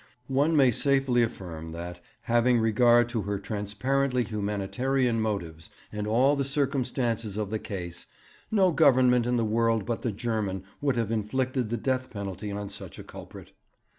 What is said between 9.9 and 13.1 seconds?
the German would have inflicted the death penalty on such a